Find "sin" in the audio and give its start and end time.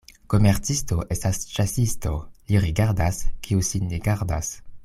3.73-3.91